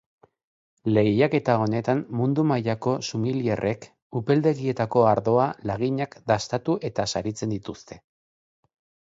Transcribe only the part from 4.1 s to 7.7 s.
upeldegietako ardoa laginak dastatu eta saritzen